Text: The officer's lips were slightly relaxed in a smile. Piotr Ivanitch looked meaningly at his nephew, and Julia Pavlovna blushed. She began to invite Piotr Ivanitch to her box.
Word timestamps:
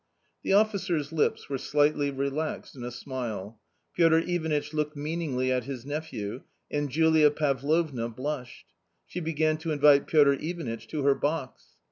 The 0.41 0.53
officer's 0.53 1.11
lips 1.11 1.47
were 1.47 1.59
slightly 1.59 2.09
relaxed 2.09 2.75
in 2.75 2.83
a 2.83 2.89
smile. 2.89 3.59
Piotr 3.95 4.17
Ivanitch 4.25 4.73
looked 4.73 4.95
meaningly 4.95 5.51
at 5.51 5.65
his 5.65 5.85
nephew, 5.85 6.41
and 6.71 6.89
Julia 6.89 7.29
Pavlovna 7.29 8.09
blushed. 8.09 8.65
She 9.05 9.19
began 9.19 9.57
to 9.59 9.71
invite 9.71 10.07
Piotr 10.07 10.33
Ivanitch 10.43 10.87
to 10.87 11.03
her 11.03 11.13
box. 11.13 11.75